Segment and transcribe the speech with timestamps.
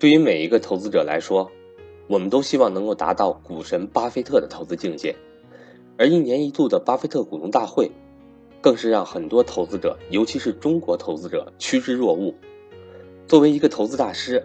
[0.00, 1.52] 对于每一个投资者来说，
[2.08, 5.14] 我们都希望能够达到股神巴菲特的投资境界，
[5.98, 7.90] 而一年一度的巴菲特股东大会，
[8.62, 12.34] 更是让很多投资者，尤其是中国投资者趋之若鹜。
[13.26, 14.42] 作为一个投资大师，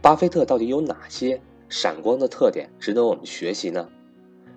[0.00, 3.88] 巴菲特到底有哪些闪光的特点值得我们学习呢？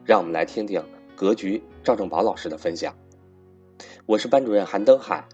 [0.05, 0.83] 让我们来听听
[1.15, 2.95] 格局赵正宝老师的分享。
[4.05, 5.27] 我是班主任韩登海，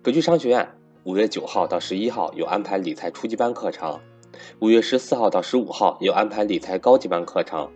[0.00, 0.66] 格局商学院
[1.02, 4.00] 五月九号到十一号有安排理财初级班课程。
[4.60, 7.70] 五月十四号到十五号有安排理财高级班课程，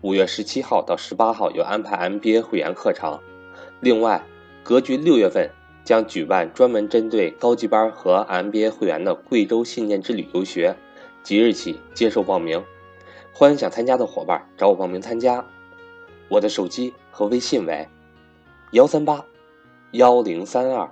[0.00, 3.18] 五月十七号到十八号有安排 MBA 会员课程。
[3.80, 4.22] 另外，
[4.62, 5.50] 格局六月份
[5.84, 10.76] 将举办专门针对高级班和 MBA 会员的贵州信念之旅游学，
[11.22, 12.62] 即日起接受报名。
[13.32, 15.44] 欢迎想参加的伙伴找我报名参加。
[16.28, 17.88] 我的手机和微信为
[18.72, 19.24] 幺三八
[19.92, 20.88] 幺零三二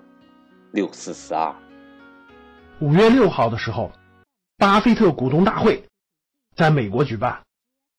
[0.72, 1.54] 六四四二。
[2.80, 3.90] 五月六号的时候。
[4.58, 5.84] 巴菲特股东大会
[6.56, 7.42] 在美国举办，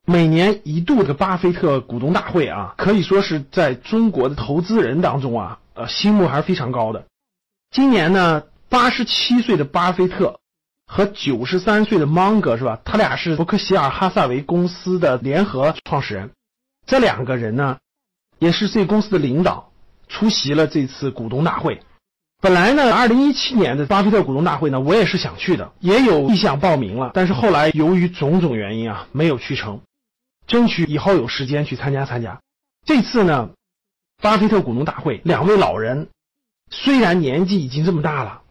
[0.05, 7.05] 每年一度的巴菲特股东大会啊，可以说是在中国的投资人当中啊，呃，心目还是非常高的。
[7.71, 10.41] 今年呢，八十七岁的巴菲特
[10.85, 12.77] 和九十三岁的芒格是吧？
[12.83, 16.31] 他俩是伯克希尔哈萨维公司的联合创始人，
[16.85, 17.77] 这两个人呢，
[18.37, 19.71] 也是这公司的领导，
[20.09, 21.81] 出席了这次股东大会。
[22.41, 29.81] 本来呢，二零一七年的巴菲特股东大会呢，我也是想去的，也有意向报名了，但是后来由于种种原因啊，没有去成，
[30.47, 32.39] 争取以后有时间去参加参加。
[32.85, 33.49] 这次呢，
[34.21, 36.07] 巴菲特股东大会，两位老人
[36.71, 38.41] 虽然年纪已经这么大了，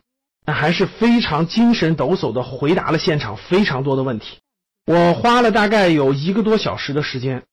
[0.45, 4.36] 但还是非常精神抖擞的回答了现场非常多的问题。
[4.84, 7.45] 我花了大概有一个多小时的时间，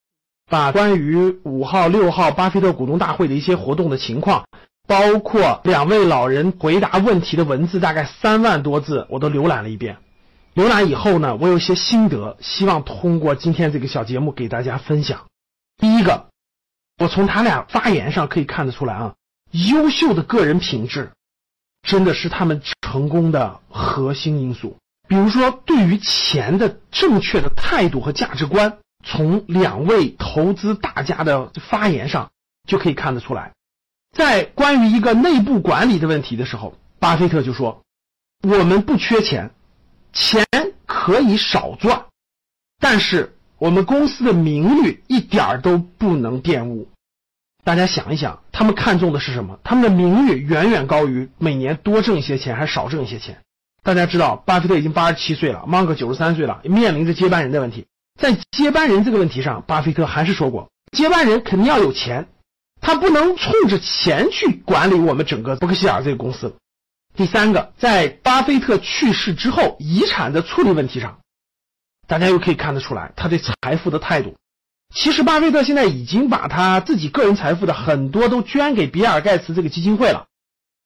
[0.50, 4.44] 把关于五号、六号巴菲特股东大会的一些活动的情况。
[4.86, 9.98] 包括两位老人回答问题的文字，大概三万多字，我都浏览了一遍。
[10.54, 15.26] 浏览以后呢，我有一些心得，希望通过今天这个小节目给大家分享。
[15.76, 16.28] 第一个，
[16.98, 19.14] 我从他俩发言上可以看得出来啊，
[19.50, 21.10] 优秀的个人品质
[21.82, 24.76] 真的是他们成功的核心因素。
[25.08, 32.30] 比如说，对于钱的正确的态度和价值观，从两位投资大家的发言上
[32.66, 33.52] 就可以看得出来。
[34.16, 37.82] 在关于一个内部管理的问题的时候，巴菲特就说
[38.48, 39.50] ：“我们不缺钱，
[40.14, 40.46] 钱
[40.86, 42.06] 可以少赚，
[42.80, 46.88] 但是我们公司的名誉一点儿都不能玷污。”
[47.62, 49.58] 大家想一想，他们看重的是什么？
[49.62, 53.42] 他们的名誉远远高于每年多挣一些钱还是少挣一些钱。
[53.82, 57.86] 大家知道，巴菲特已经八十七岁了，芒格九十三岁了，面临着接班人的问题。
[58.18, 62.28] 在接班人这个问题上，巴菲特还是说过，接班人肯定要有钱。
[62.86, 66.54] 他不能冲着钱去管理我们整个伯克希尔这个公司。
[67.16, 71.18] 第三个，在巴菲特去世之后，遗产的处理问题上，
[72.06, 74.36] 大家又可以看得出来他对财富的态度。
[74.94, 80.26] 其实，巴菲特现在已经把他自己个人财富的很多都捐给比尔盖茨这个基金会了。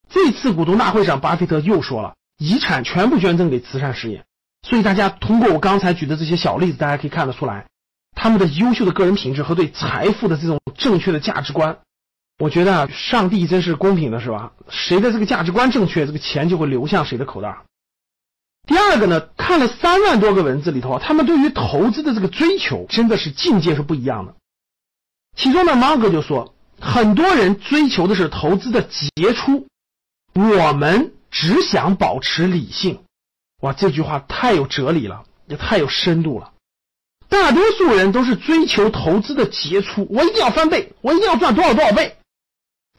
[0.08, 4.24] 这次股东大会上，巴菲特又说了，遗产全部捐赠给慈善事业。
[4.66, 7.66] 所以，大家通过我刚才举的这些小例子，大家可以看得出来。
[8.16, 11.78] 他们的优秀的个人品质和对财富的这种正确的价值观，
[12.40, 14.52] 我觉得啊，上帝真是公平的，是吧？
[14.70, 17.58] 谁的这个价值观正确，这个钱就会流向谁的口袋。
[18.66, 24.36] 第二个呢，看了三万多个文字里头，他们对于投资的这个追求真的是境界是不一样的。
[25.36, 29.66] 其中呢，芒格就说，很多人追求的是投资的杰出，
[30.32, 33.02] 我们只想保持理性。
[33.60, 36.52] 哇，这句话太有哲理了，也太有深度了。
[37.28, 42.16] 大多数人都是追求投资的杰出，我一定要翻倍，我一定要赚多少多少倍。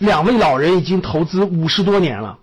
[0.01, 2.39] 两位老人已经投资五十多年了，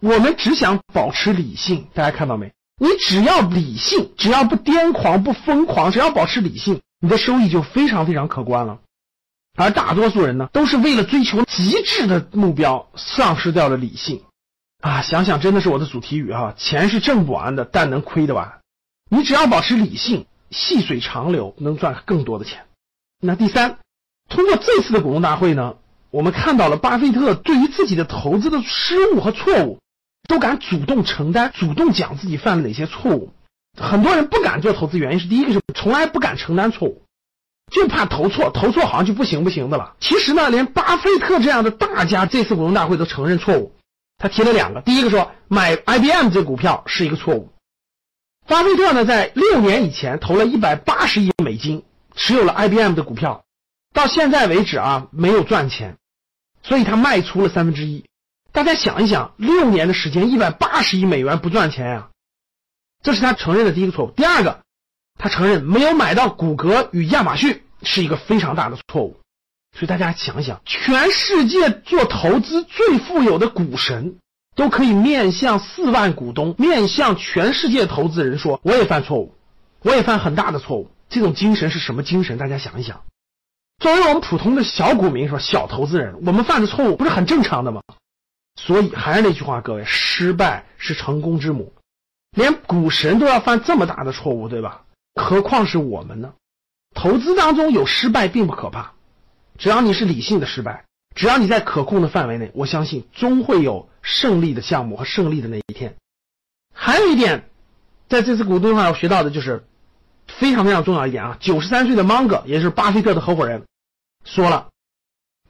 [0.00, 1.88] 我们只想保持理性。
[1.92, 2.52] 大家看到没？
[2.80, 8.78] 你只要理性，只要不癫狂、不疯狂，只要保持理性，你的收益就非常非常可观了。
[9.56, 14.22] 而大多数人呢，都是为了追求极致的目标，丧失掉了理性。
[14.80, 18.60] 啊，想想真的是我的主题语哈，钱是挣不完的，但能亏得完。
[19.10, 20.26] 你只要保持理性。
[20.50, 22.66] 细水长流，能赚更多的钱。
[23.18, 23.78] 那第三，
[24.28, 25.76] 通过这次的股东大会呢，
[26.12, 29.80] 我们看到了巴菲特对于自己的投资的失误和错误，
[30.28, 33.32] 都敢主动承担，主动讲自己犯了哪些错误。
[33.80, 37.02] 很多人不敢做投资，原因是第一个是从来不敢承担错误，
[37.72, 39.96] 就怕投错，投错好像就不行不行的了。
[40.00, 43.72] 其实呢，连巴菲特这样的大家，这次股东大会都承认错误。
[44.18, 47.48] 他提了两个，第一个说买 IBM 这股票是一个错误。
[48.46, 53.44] 巴菲特呢，在六年以前投了一百八十亿美金，持有了 IBM 的股票，
[53.94, 55.96] 到现在为止啊，没有赚钱，
[56.62, 58.04] 所以他卖出了三分之一。
[58.52, 62.08] 大家想一想，六年的时间，一百八十亿美元不赚钱呀？
[63.02, 64.10] 这是他承认的第一个错误。
[64.10, 64.60] 第二个，
[65.18, 69.16] 他承认没有买到谷歌与亚马逊是一个非常大的错误。
[69.74, 74.18] 所以大家想一想，全世界做投资最富有的股神，
[74.54, 79.34] 都可以面向四万股东，面向全世界投资人说：“我也犯错误，
[79.80, 82.36] 我也犯很大的错误。”这种精神是什么精神？
[82.36, 83.02] 大家想一想。
[83.78, 87.82] 作为我们普通的小股民，说小投资人，我们犯的错误不是很正常的吗？
[88.54, 91.72] 所以还是那句话，各位，失败是成功之母。
[92.36, 94.84] 连股神都要犯这么大的错误，对吧？
[95.14, 96.32] 何况是我们呢？
[96.94, 98.92] 投资当中有失败并不可怕，
[99.58, 100.84] 只要你是理性的失败，
[101.14, 105.96] 只要你在可控的范围内，我相信终会有胜利的项目和胜利的那一天。
[106.74, 107.50] 还有一点，
[108.08, 109.64] 在这次股东上要学到的就是
[110.38, 111.36] 非常非常重要一点啊！
[111.40, 113.64] 九十三岁的芒格，也就是巴菲特的合伙人，
[114.24, 114.68] 说了，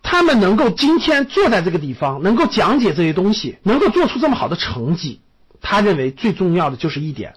[0.02, 5.20] 他们能够今天坐在这个地方，能够讲解这些东西，能够做出这么好的成绩。
[5.60, 7.36] 他认为最重要的就是一点，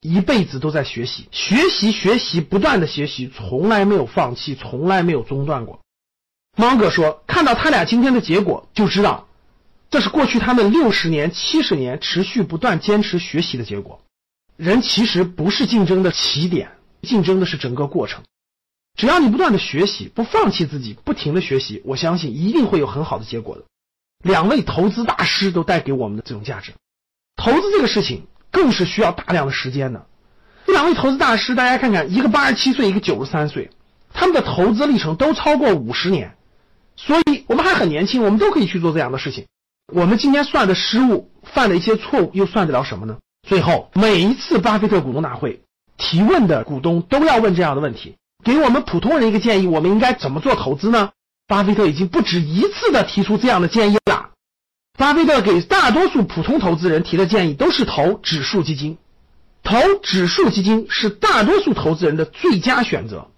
[0.00, 5.80] 一辈子都在学习，学习，学习，不断的学习，从来没有放弃，从来没有中断过。
[6.56, 9.28] 芒格说：“看到他俩今天的结果，就知道
[9.88, 14.02] 这是过去他们六十年、七十年持续不断坚持学习的结果。
[14.56, 18.22] 人其实不是竞争的起点，竞争的是整个过程。
[18.96, 23.64] 只要你不断的学习，不放弃自己，不停的学习，我相信一定会有很好的结果的。”
[24.22, 26.72] 两位投资大师都带给我们的这种价值。
[27.36, 30.06] 投资这个事情更是需要大量的时间的。
[30.66, 33.70] 这两位投资大师，大家看看，一个八十七岁，一个九十三岁，
[34.12, 36.36] 他们的投资历程都超过五十年，
[36.96, 39.46] 所以我们还很年轻，我们都可以去做这样的事情。
[39.92, 43.16] 我们今天算的失误，犯的一些错误，又算得了什么呢？
[43.48, 45.62] 最后，每一次巴菲特股东大会
[46.00, 51.10] 提问的股东都要问这样的问题，给我们普通人一个建议：我们应该怎么做投资呢？
[51.46, 54.30] 巴菲特已经不止一次的提出这样的建议了。
[54.98, 58.98] 巴菲特给大多数普通投资人提的建议都是投指数基金，
[59.62, 63.28] 投指数基金是大多数投资人的最佳选择，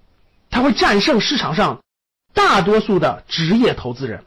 [0.48, 1.80] 它会战胜市场上
[2.32, 4.24] 大多数的职业投资人。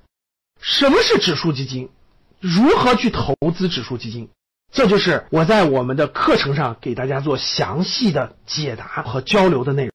[0.59, 1.89] 什么是指数基金？
[2.39, 4.29] 如何去投资指数基金？
[4.71, 9.93] 这就是我在我们的课程上给大家做详细的解答和交流的内容。